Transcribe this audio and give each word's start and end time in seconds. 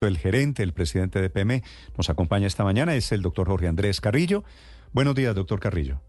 El 0.00 0.16
gerente, 0.16 0.62
el 0.62 0.72
presidente 0.72 1.20
de 1.20 1.28
PM, 1.28 1.60
nos 1.96 2.08
acompaña 2.08 2.46
esta 2.46 2.62
mañana, 2.62 2.94
es 2.94 3.10
el 3.10 3.20
doctor 3.20 3.48
Jorge 3.48 3.66
Andrés 3.66 4.00
Carrillo. 4.00 4.44
Buenos 4.92 5.16
días, 5.16 5.34
doctor 5.34 5.58
Carrillo. 5.58 6.00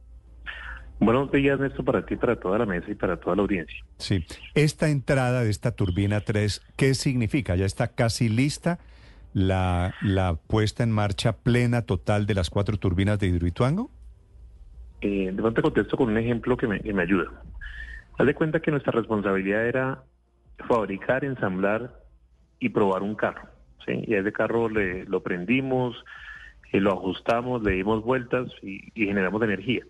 Buenos 1.00 1.32
días, 1.32 1.60
Néstor, 1.60 1.86
para 1.86 2.06
ti, 2.06 2.16
para 2.16 2.36
toda 2.36 2.60
la 2.60 2.68
mesa 2.68 2.92
y 2.92 2.94
para 2.94 3.18
toda 3.18 3.36
la 3.36 3.42
audiencia. 3.42 3.84
Sí, 3.98 4.24
esta 4.54 4.90
entrada 4.90 5.44
de 5.44 5.50
esta 5.50 5.72
turbina 5.72 6.22
3, 6.22 6.62
¿qué 6.78 6.94
significa? 6.94 7.56
¿Ya 7.56 7.66
está 7.66 7.88
casi 7.88 8.30
lista 8.30 8.78
la, 9.34 9.96
la 10.04 10.36
puesta 10.36 10.84
en 10.84 10.92
marcha 10.92 11.38
plena 11.38 11.82
total 11.82 12.28
de 12.28 12.36
las 12.36 12.52
cuatro 12.52 12.78
turbinas 12.78 13.18
de 13.18 13.26
Hidroituango? 13.26 13.90
Eh, 15.02 15.32
de 15.32 15.42
pronto 15.42 15.54
te 15.54 15.62
contesto 15.64 15.98
con 15.98 16.10
un 16.10 16.18
ejemplo 16.20 16.58
que 16.58 16.68
me, 16.68 16.80
que 16.80 16.94
me 16.94 17.02
ayuda. 17.02 17.32
Haz 18.20 18.28
de 18.28 18.36
cuenta 18.36 18.60
que 18.60 18.70
nuestra 18.70 18.92
responsabilidad 18.92 19.66
era 19.66 20.04
fabricar, 20.68 21.26
ensamblar 21.26 22.04
y 22.60 22.70
probar 22.70 23.02
un 23.02 23.16
carro. 23.16 23.59
Y 23.88 24.14
a 24.14 24.20
ese 24.20 24.32
carro 24.32 24.70
le, 24.70 25.06
lo 25.06 25.22
prendimos, 25.22 26.04
eh, 26.72 26.80
lo 26.80 26.94
ajustamos, 26.94 27.64
le 27.64 27.72
dimos 27.72 28.04
vueltas 28.04 28.52
y, 28.62 28.92
generamos 28.96 29.42
energía. 29.42 29.84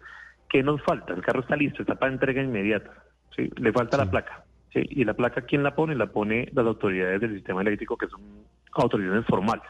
¿Qué 0.48 0.64
nos 0.64 0.82
falta? 0.84 1.14
El 1.14 1.22
carro 1.22 1.42
está 1.42 1.56
listo, 1.56 1.82
está 1.82 1.96
para 1.96 2.12
entrega 2.12 2.42
inmediata. 2.42 2.92
¿sí? 3.36 3.50
Le 3.58 3.72
falta 3.72 3.98
la 3.98 4.10
placa. 4.10 4.46
¿sí? 4.74 4.82
Y 4.90 5.04
la 5.04 5.14
placa, 5.14 5.42
¿quién 5.42 5.64
la 5.64 5.76
pone? 5.76 5.96
La 5.96 6.08
pone 6.08 6.50
las 6.54 6.66
autoridades 6.66 7.22
del 7.22 7.36
sistema 7.36 7.62
eléctrico, 7.62 7.98
que 7.98 8.08
son 8.08 8.22
autoridades 8.74 9.26
formales. 9.26 9.68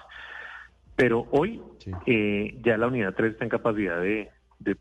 Pero 0.96 1.28
hoy 1.32 1.62
eh, 2.06 2.58
ya 2.62 2.78
la 2.78 2.88
unidad 2.88 3.16
3 3.16 3.34
está 3.34 3.46
en 3.46 3.50
capacidad 3.50 4.02
de, 4.02 4.30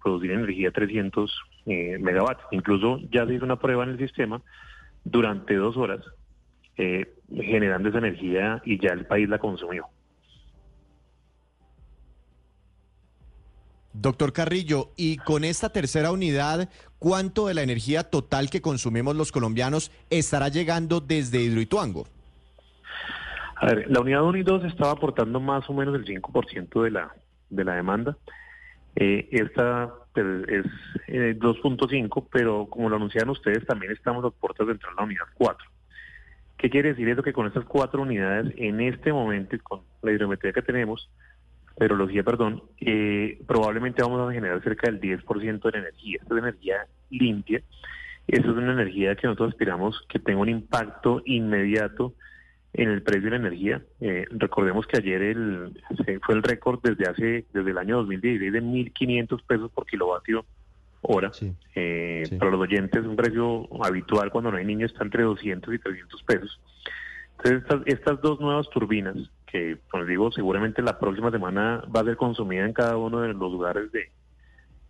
producir 0.03 0.33
energía 0.33 0.71
300 0.71 1.43
eh, 1.67 1.99
megawatts. 2.01 2.43
Incluso 2.51 3.01
ya 3.11 3.27
se 3.27 3.35
hizo 3.35 3.45
una 3.45 3.57
prueba 3.57 3.85
en 3.85 3.91
el 3.91 3.99
sistema 3.99 4.43
durante 5.05 5.55
dos 5.55 5.77
horas 5.77 6.05
eh, 6.79 7.13
generando 7.35 7.89
esa 7.89 7.99
energía 7.99 8.63
y 8.65 8.81
ya 8.81 8.93
el 8.93 9.05
país 9.05 9.29
la 9.29 9.39
consumió. 9.39 9.87
Doctor 13.93 14.33
Carrillo, 14.33 14.91
y 14.97 15.17
con 15.17 15.43
esta 15.43 15.71
tercera 15.71 16.13
unidad, 16.13 16.69
¿cuánto 17.01 17.49
de 17.49 17.55
la 17.55 17.63
energía 17.63 18.05
total 18.05 18.49
que 18.49 18.61
consumimos 18.61 19.17
los 19.17 19.33
colombianos 19.33 19.91
estará 20.09 20.49
llegando 20.49 21.01
desde 21.01 21.41
Hidroituango? 21.41 22.07
A 23.57 23.67
ver, 23.67 23.91
la 23.91 24.01
unidad 24.01 24.23
1 24.23 24.39
y 24.39 24.43
2 24.45 24.65
estaba 24.67 24.93
aportando 24.93 25.41
más 25.41 25.69
o 25.69 25.73
menos 25.73 25.97
el 25.97 26.05
5% 26.05 26.83
de 26.83 26.91
la, 26.93 27.13
de 27.51 27.65
la 27.65 27.75
demanda. 27.75 28.17
Eh, 28.95 29.29
esta 29.33 29.93
pues, 30.13 30.27
es 30.49 30.65
2.5, 31.41 32.23
eh, 32.23 32.27
pero 32.31 32.67
como 32.67 32.89
lo 32.89 32.97
anunciaron 32.97 33.31
ustedes, 33.31 33.67
también 33.67 33.91
estamos 33.91 34.25
a 34.25 34.31
puertas 34.31 34.69
de 34.69 34.75
entrar 34.75 34.93
a 34.93 34.97
la 34.97 35.03
unidad 35.03 35.25
4. 35.35 35.69
¿Qué 36.59 36.71
quiere 36.71 36.91
decir 36.91 37.09
eso? 37.09 37.23
Que 37.23 37.33
con 37.33 37.47
estas 37.47 37.65
cuatro 37.65 38.03
unidades, 38.03 38.53
en 38.57 38.81
este 38.81 39.13
momento, 39.13 39.57
con 39.63 39.83
la 40.03 40.13
hidrometría 40.13 40.53
que 40.53 40.61
tenemos, 40.61 41.09
hidrología, 41.81 42.25
perdón, 42.25 42.65
eh, 42.81 43.41
probablemente 43.47 44.03
vamos 44.03 44.29
a 44.29 44.33
generar 44.33 44.61
cerca 44.65 44.91
del 44.91 45.01
10% 45.01 45.63
de 45.63 45.71
la 45.71 45.79
energía. 45.79 46.19
Esta 46.21 46.35
es 46.35 46.43
energía 46.43 46.87
limpia. 47.11 47.63
Esa 48.27 48.43
es 48.43 48.49
una 48.49 48.73
energía 48.73 49.15
que 49.15 49.29
nosotros 49.29 49.53
aspiramos 49.53 50.03
que 50.09 50.19
tenga 50.19 50.41
un 50.41 50.49
impacto 50.49 51.23
inmediato 51.25 52.15
en 52.73 52.91
el 52.91 53.03
precio 53.03 53.25
de 53.25 53.31
la 53.31 53.37
energía. 53.37 53.83
Eh, 54.01 54.27
recordemos 54.31 54.87
que 54.87 54.99
ayer 54.99 55.23
el, 55.23 55.81
fue 56.23 56.35
el 56.35 56.43
récord 56.43 56.81
desde 56.83 57.09
hace 57.09 57.47
desde 57.53 57.71
el 57.71 57.79
año 57.79 57.99
2016 57.99 58.53
de 58.53 58.63
1.500 58.63 59.43
pesos 59.47 59.71
por 59.71 59.87
kilovatio 59.87 60.45
hora. 61.03 61.31
Eh, 61.75 62.25
para 62.39 62.51
los 62.51 62.61
oyentes, 62.61 63.05
un 63.05 63.17
precio 63.17 63.69
habitual 63.85 64.31
cuando 64.31 64.51
no 64.51 64.57
hay 64.57 64.65
niños 64.65 64.93
está 64.93 65.05
entre 65.05 65.23
200 65.23 65.75
y 65.75 65.79
300 65.79 66.23
pesos. 66.23 66.61
Entonces, 67.39 67.63
estas, 67.63 67.87
estas 67.87 68.21
dos 68.21 68.41
nuevas 68.41 68.69
turbinas, 68.71 69.17
que, 69.47 69.79
como 69.91 70.05
digo, 70.05 70.33
seguramente 70.33 70.83
la 70.83 70.99
próxima 70.99 71.31
semana 71.31 71.85
va 71.95 72.01
a 72.01 72.05
ser 72.05 72.17
consumida 72.17 72.65
en 72.65 72.73
cada 72.73 72.97
uno 72.97 73.21
de 73.21 73.29
los 73.29 73.53
lugares 73.53 73.91
de, 73.93 74.11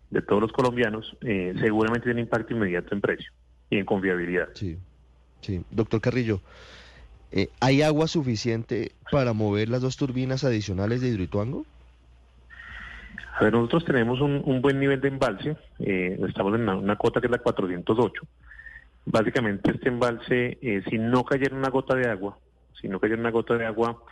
de 0.09 0.21
todos 0.21 0.41
los 0.41 0.51
colombianos, 0.51 1.15
eh, 1.21 1.53
seguramente 1.59 2.05
tiene 2.05 2.21
impacto 2.21 2.53
inmediato 2.53 2.93
en 2.93 3.01
precio 3.01 3.31
y 3.69 3.77
en 3.77 3.85
confiabilidad. 3.85 4.49
Sí, 4.53 4.77
sí. 5.41 5.63
Doctor 5.69 6.01
Carrillo, 6.01 6.41
eh, 7.31 7.49
¿hay 7.59 7.83
agua 7.83 8.07
suficiente 8.07 8.91
para 9.11 9.33
mover 9.33 9.69
las 9.69 9.81
dos 9.81 9.97
turbinas 9.97 10.43
adicionales 10.43 11.01
de 11.01 11.09
Hidroituango? 11.09 11.65
A 13.39 13.43
ver, 13.43 13.53
nosotros 13.53 13.85
tenemos 13.85 14.19
un, 14.21 14.61
buen 14.61 14.79
nivel 14.79 14.99
de 14.99 15.07
embalse, 15.07 15.55
eh, 15.79 16.19
estamos 16.27 16.53
en 16.55 16.67
una, 16.67 16.95
cota 16.97 17.21
que 17.21 17.27
es 17.27 17.31
la 17.31 17.37
408. 17.37 18.23
Básicamente 19.05 19.71
este 19.71 19.89
embalse, 19.89 20.57
eh, 20.61 20.83
si 20.89 20.97
no 20.97 21.23
cayera 21.23 21.55
una 21.55 21.69
gota 21.69 21.95
de 21.95 22.09
agua, 22.09 22.37
si 22.79 22.87
no 22.87 22.99
cayera 22.99 23.19
una 23.19 23.31
gota 23.31 23.57
de 23.57 23.65
agua, 23.65 24.03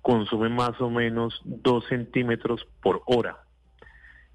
consume 0.00 0.48
más 0.48 0.80
o 0.80 0.88
menos 0.88 1.40
2 1.44 1.86
centímetros 1.88 2.66
por 2.82 3.02
hora, 3.06 3.36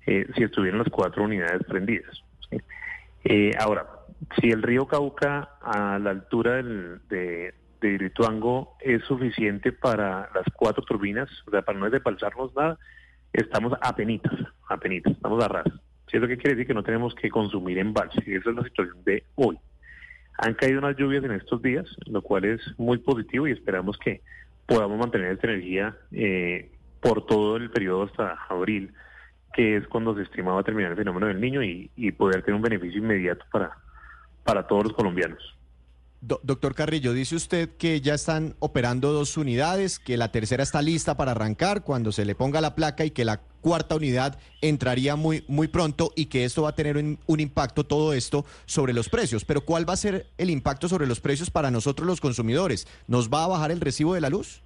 eh, 0.06 0.28
si 0.36 0.44
estuvieran 0.44 0.80
las 0.80 0.90
cuatro 0.90 1.24
unidades 1.24 1.64
prendidas. 1.68 2.24
ahora, 3.60 3.88
si 4.40 4.52
el 4.52 4.62
río 4.62 4.86
Cauca 4.86 5.58
a 5.62 5.98
la 5.98 6.12
altura 6.12 6.62
de, 6.62 7.54
de 7.82 7.90
Irituango 7.90 8.78
es 8.80 9.04
suficiente 9.06 9.72
para 9.72 10.30
las 10.34 10.46
cuatro 10.56 10.84
turbinas, 10.84 11.30
o 11.48 11.52
sea, 11.52 11.64
para 11.64 11.80
no 11.80 11.90
despalsarnos 11.90 12.56
nada, 12.56 12.78
estamos 13.42 13.74
a 13.82 13.96
penitas, 13.96 14.34
a 14.70 14.78
penitas, 14.78 15.14
estamos 15.14 15.44
a 15.44 15.48
ras. 15.48 15.66
¿Cierto 16.08 16.28
que 16.28 16.38
quiere 16.38 16.56
decir 16.56 16.68
que 16.68 16.74
no 16.74 16.84
tenemos 16.84 17.16
que 17.16 17.30
consumir 17.30 17.78
embalse? 17.78 18.22
Y 18.26 18.36
esa 18.36 18.50
es 18.50 18.56
la 18.56 18.64
situación 18.64 19.04
de 19.04 19.24
hoy. 19.36 19.58
Han 20.38 20.54
caído 20.54 20.80
unas 20.80 20.98
lluvias 20.98 21.24
en 21.24 21.32
estos 21.32 21.62
días, 21.62 21.86
lo 22.06 22.22
cual 22.22 22.46
es 22.46 22.62
muy 22.78 22.98
positivo 22.98 23.48
y 23.48 23.52
esperamos 23.52 23.98
que 23.98 24.22
podamos 24.66 24.98
mantener 24.98 25.32
esta 25.32 25.48
energía 25.48 25.96
eh, 26.12 26.72
por 27.02 27.26
todo 27.26 27.58
el 27.58 27.70
periodo 27.70 28.04
hasta 28.04 28.38
abril, 28.50 28.94
que 29.54 29.78
es 29.78 29.88
cuando 29.88 30.16
se 30.16 30.24
estimaba 30.24 30.64
terminar 30.64 30.92
el 30.92 30.98
fenómeno 30.98 31.28
del 31.28 31.40
niño 31.40 31.64
y, 31.64 31.90
y 31.96 32.12
poder 32.12 32.42
tener 32.42 32.56
un 32.56 32.62
beneficio 32.62 33.00
inmediato 33.00 33.46
para, 33.52 33.72
para 34.44 34.68
todos 34.68 34.86
los 34.86 34.94
colombianos 34.94 35.55
doctor 36.26 36.74
Carrillo, 36.74 37.14
dice 37.14 37.36
usted 37.36 37.70
que 37.78 38.02
ya 38.02 38.16
están 38.16 38.56
operando 38.60 39.12
dos 39.12 39.38
unidades, 39.38 40.00
que 40.00 40.18
la 40.18 40.32
tercera 40.32 40.64
está 40.64 40.82
lista 40.82 41.18
para 41.18 41.32
arrancar 41.32 41.84
cuando 41.84 42.12
se 42.12 42.26
le 42.26 42.36
ponga 42.36 42.62
la 42.62 42.74
placa 42.74 43.06
y 43.06 43.12
que 43.12 43.26
la 43.26 43.42
cuarta 43.62 43.96
unidad 43.96 44.40
entraría 44.62 45.16
muy, 45.16 45.44
muy 45.48 45.68
pronto 45.68 46.12
y 46.16 46.26
que 46.28 46.44
esto 46.44 46.64
va 46.64 46.70
a 46.70 46.76
tener 46.76 46.98
un, 46.98 47.40
impacto, 47.40 47.84
todo 47.84 48.14
esto, 48.14 48.46
sobre 48.66 48.94
los 48.94 49.10
precios. 49.10 49.46
Pero 49.46 49.62
¿cuál 49.62 49.88
va 49.88 49.94
a 49.94 49.98
ser 49.98 50.28
el 50.38 50.50
impacto 50.50 50.88
sobre 50.88 51.08
los 51.08 51.20
precios 51.20 51.52
para 51.52 51.70
nosotros 51.70 52.08
los 52.08 52.22
consumidores? 52.22 52.88
¿Nos 53.08 53.30
va 53.30 53.44
a 53.44 53.48
bajar 53.48 53.72
el 53.72 53.82
recibo 53.82 54.14
de 54.16 54.22
la 54.22 54.30
luz? 54.30 54.64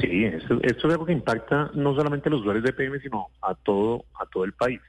Sí, 0.00 0.24
esto, 0.24 0.58
esto 0.62 0.88
es 0.88 0.92
algo 0.92 1.06
que 1.06 1.12
impacta 1.12 1.70
no 1.74 1.94
solamente 1.94 2.28
a 2.28 2.32
los 2.32 2.40
usuarios 2.40 2.64
de 2.64 2.72
PM, 2.72 2.98
sino 3.00 3.28
a 3.40 3.54
todo, 3.54 4.04
a 4.20 4.26
todo 4.26 4.44
el 4.44 4.52
país. 4.52 4.80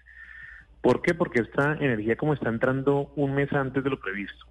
¿Por 0.81 1.01
qué? 1.01 1.13
Porque 1.13 1.41
esta 1.41 1.73
energía 1.73 2.15
como 2.15 2.33
está 2.33 2.49
entrando 2.49 3.11
un 3.15 3.33
mes 3.33 3.51
antes 3.53 3.83
de 3.83 3.89
lo 3.89 3.99
previsto 3.99 4.45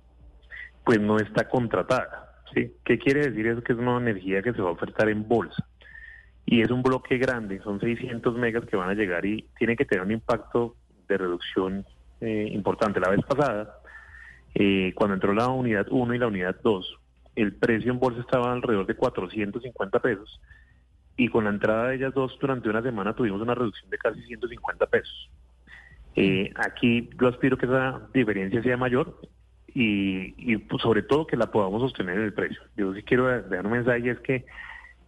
pues 0.87 1.01
no 1.01 1.19
está 1.19 1.49
contratada. 1.49 2.43
¿sí? 2.55 2.73
¿Qué 2.85 2.97
quiere 2.97 3.29
decir 3.29 3.49
eso? 3.49 3.63
Que 3.63 3.73
es 3.73 3.79
una 3.79 3.99
energía 3.99 4.41
que 4.41 4.53
se 4.53 4.63
va 4.63 4.69
a 4.69 4.73
ofertar 4.73 5.09
en 5.09 5.27
bolsa. 5.27 5.67
Y 6.47 6.63
es 6.63 6.71
un 6.71 6.81
bloque 6.81 7.19
grande, 7.19 7.61
son 7.63 7.81
600 7.81 8.37
megas 8.39 8.65
que 8.67 8.77
van 8.77 8.89
a 8.89 8.95
llegar 8.95 9.27
y 9.27 9.49
tiene 9.59 9.75
que 9.77 9.85
tener 9.85 10.05
un 10.05 10.13
impacto 10.13 10.77
de 11.09 11.19
reducción 11.19 11.85
eh, 12.21 12.49
importante. 12.53 13.01
La 13.01 13.11
vez 13.11 13.21
pasada, 13.27 13.81
eh, 14.55 14.93
cuando 14.95 15.15
entró 15.15 15.35
la 15.35 15.49
unidad 15.49 15.89
1 15.91 16.15
y 16.15 16.19
la 16.19 16.29
unidad 16.29 16.57
2, 16.63 16.99
el 17.35 17.53
precio 17.57 17.91
en 17.91 17.99
bolsa 17.99 18.21
estaba 18.21 18.53
alrededor 18.53 18.87
de 18.87 18.95
450 18.95 19.99
pesos 19.99 20.41
y 21.17 21.29
con 21.29 21.45
la 21.45 21.51
entrada 21.51 21.89
de 21.89 21.97
ellas 21.97 22.15
dos 22.15 22.39
durante 22.41 22.69
una 22.69 22.83
semana 22.83 23.15
tuvimos 23.15 23.41
una 23.41 23.55
reducción 23.55 23.91
de 23.91 23.99
casi 23.99 24.23
150 24.23 24.87
pesos. 24.87 25.31
Eh, 26.15 26.53
aquí 26.55 27.11
yo 27.21 27.29
aspiro 27.29 27.59
que 27.59 27.67
esa 27.67 28.09
diferencia 28.15 28.63
sea 28.63 28.77
mayor 28.77 29.19
y, 29.79 30.57
pues, 30.57 30.81
sobre 30.81 31.03
todo 31.03 31.27
que 31.27 31.37
la 31.37 31.51
podamos 31.51 31.83
sostener 31.83 32.17
en 32.17 32.25
el 32.25 32.33
precio. 32.33 32.63
Yo 32.79 32.95
sí 32.95 33.03
quiero 33.03 33.43
dar 33.43 33.67
un 33.67 33.73
mensaje, 33.73 34.09
es 34.09 34.21
que 34.21 34.47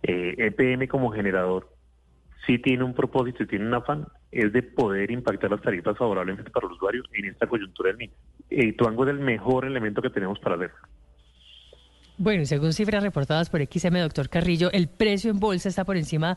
EPM 0.02 0.82
eh, 0.82 0.84
e 0.84 0.88
como 0.88 1.10
generador 1.10 1.70
sí 2.46 2.58
tiene 2.58 2.84
un 2.84 2.92
propósito 2.92 3.42
y 3.42 3.46
tiene 3.46 3.66
un 3.66 3.72
afán, 3.72 4.06
es 4.30 4.52
de 4.52 4.62
poder 4.62 5.10
impactar 5.10 5.50
las 5.50 5.62
tarifas 5.62 5.96
favorablemente 5.96 6.50
para 6.50 6.66
el 6.66 6.74
usuario 6.74 7.02
en 7.14 7.24
esta 7.24 7.46
coyuntura 7.46 7.88
del 7.88 7.98
niño. 7.98 8.12
Y 8.50 8.72
Tuango 8.72 9.04
es 9.04 9.10
el 9.10 9.20
mejor 9.20 9.64
elemento 9.64 10.02
que 10.02 10.10
tenemos 10.10 10.38
para 10.38 10.56
hacerlo. 10.56 10.76
Bueno, 12.20 12.44
según 12.46 12.72
cifras 12.72 13.04
reportadas 13.04 13.48
por 13.48 13.62
XM, 13.62 13.96
doctor 14.00 14.28
Carrillo, 14.28 14.72
el 14.72 14.88
precio 14.88 15.30
en 15.30 15.38
bolsa 15.38 15.68
está 15.68 15.84
por 15.84 15.96
encima 15.96 16.36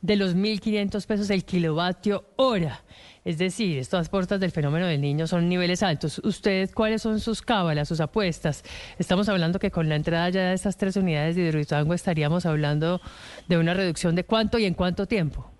de 0.00 0.16
los 0.16 0.34
1.500 0.34 1.06
pesos 1.06 1.28
el 1.28 1.44
kilovatio 1.44 2.24
hora. 2.36 2.82
Es 3.26 3.36
decir, 3.36 3.76
estas 3.76 4.08
puertas 4.08 4.40
del 4.40 4.52
fenómeno 4.52 4.86
del 4.86 5.02
niño 5.02 5.26
son 5.26 5.46
niveles 5.50 5.82
altos. 5.82 6.18
¿Ustedes 6.24 6.72
cuáles 6.72 7.02
son 7.02 7.20
sus 7.20 7.42
cábalas, 7.42 7.88
sus 7.88 8.00
apuestas? 8.00 8.64
Estamos 8.98 9.28
hablando 9.28 9.58
que 9.58 9.70
con 9.70 9.90
la 9.90 9.96
entrada 9.96 10.30
ya 10.30 10.48
de 10.48 10.54
estas 10.54 10.78
tres 10.78 10.96
unidades 10.96 11.36
de 11.36 11.42
Hidroituango 11.42 11.92
estaríamos 11.92 12.46
hablando 12.46 13.02
de 13.48 13.58
una 13.58 13.74
reducción 13.74 14.14
de 14.14 14.24
cuánto 14.24 14.58
y 14.58 14.64
en 14.64 14.72
cuánto 14.72 15.04
tiempo. 15.04 15.57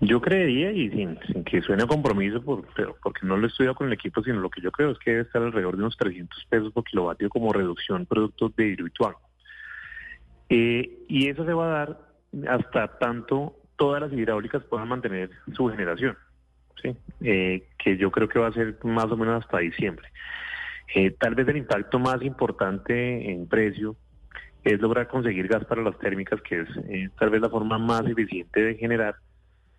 Yo 0.00 0.20
creería, 0.20 0.72
y 0.72 0.90
sin, 0.90 1.16
que 1.44 1.62
suene 1.62 1.84
a 1.84 1.86
compromiso, 1.86 2.42
por, 2.42 2.66
porque 3.02 3.26
no 3.26 3.36
lo 3.36 3.46
he 3.46 3.48
estudiado 3.48 3.74
con 3.74 3.86
el 3.86 3.94
equipo, 3.94 4.22
sino 4.22 4.40
lo 4.40 4.50
que 4.50 4.60
yo 4.60 4.70
creo 4.70 4.90
es 4.90 4.98
que 4.98 5.10
debe 5.10 5.22
estar 5.22 5.42
alrededor 5.42 5.76
de 5.76 5.82
unos 5.82 5.96
300 5.96 6.44
pesos 6.50 6.72
por 6.72 6.84
kilovatio 6.84 7.30
como 7.30 7.52
reducción 7.52 8.04
producto 8.04 8.52
de 8.56 8.68
Hidroituango. 8.68 9.20
Eh, 10.48 10.98
y 11.08 11.28
eso 11.28 11.44
se 11.44 11.52
va 11.52 11.66
a 11.66 11.78
dar 11.78 11.98
hasta 12.48 12.98
tanto 12.98 13.56
todas 13.76 14.00
las 14.02 14.12
hidráulicas 14.12 14.64
puedan 14.64 14.88
mantener 14.88 15.30
su 15.54 15.68
generación, 15.68 16.16
¿sí? 16.82 16.96
Eh, 17.20 17.68
que 17.78 17.96
yo 17.96 18.10
creo 18.10 18.28
que 18.28 18.38
va 18.38 18.48
a 18.48 18.52
ser 18.52 18.76
más 18.84 19.06
o 19.06 19.16
menos 19.16 19.42
hasta 19.42 19.58
diciembre. 19.58 20.08
Eh, 20.94 21.10
tal 21.18 21.34
vez 21.34 21.48
el 21.48 21.56
impacto 21.56 21.98
más 21.98 22.22
importante 22.22 23.30
en 23.30 23.48
precio 23.48 23.96
es 24.64 24.80
lograr 24.80 25.08
conseguir 25.08 25.48
gas 25.48 25.64
para 25.64 25.82
las 25.82 25.98
térmicas, 25.98 26.40
que 26.42 26.60
es 26.60 26.68
eh, 26.88 27.08
tal 27.18 27.30
vez 27.30 27.40
la 27.40 27.50
forma 27.50 27.78
más 27.78 28.06
eficiente 28.06 28.62
de 28.62 28.74
generar 28.76 29.16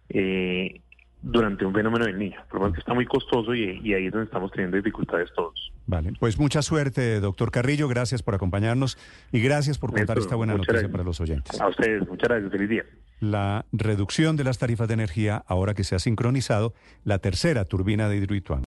eh, 0.10 0.82
durante 1.22 1.66
un 1.66 1.74
fenómeno 1.74 2.06
del 2.06 2.18
niño. 2.18 2.38
Por 2.50 2.60
lo 2.60 2.66
tanto, 2.68 2.80
está 2.80 2.94
muy 2.94 3.06
costoso 3.06 3.54
y, 3.54 3.80
y, 3.84 3.94
ahí 3.94 4.06
es 4.06 4.12
donde 4.12 4.26
estamos 4.26 4.52
teniendo 4.52 4.78
dificultades 4.78 5.30
todos. 5.36 5.72
Vale, 5.86 6.14
pues 6.20 6.38
mucha 6.40 6.62
suerte, 6.62 7.20
doctor 7.20 7.52
Carrillo. 7.52 7.88
Gracias 7.88 8.22
por 8.22 8.36
acompañarnos 8.36 8.98
y 9.32 9.42
gracias 9.42 9.78
por 9.78 9.94
contar 9.94 10.18
esta 10.18 10.36
buena 10.36 10.54
noticia 10.54 10.74
gracias. 10.74 10.92
para 10.92 11.04
los 11.04 11.20
oyentes. 11.20 11.60
A 11.60 11.68
ustedes, 11.68 12.08
muchas 12.08 12.30
gracias. 12.30 12.52
Feliz 12.52 12.70
día. 12.70 12.86
La 13.20 13.66
reducción 13.72 14.36
de 14.36 14.44
las 14.44 14.60
tarifas 14.60 14.88
de 14.88 14.94
energía 14.94 15.44
ahora 15.48 15.74
que 15.74 15.84
se 15.84 15.96
ha 15.96 16.00
sincronizado 16.00 16.74
la 17.04 17.20
tercera 17.20 17.66
turbina 17.66 18.10
de 18.10 18.18
Hidroituango. 18.18 18.56